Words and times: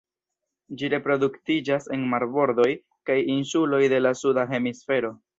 Ĝi 0.77 0.87
reproduktiĝas 0.93 1.83
en 1.97 2.07
marbordoj 2.13 2.69
kaj 3.09 3.17
insuloj 3.35 3.83
de 3.93 3.99
la 4.07 4.15
suda 4.23 4.47
hemisfero. 4.55 5.13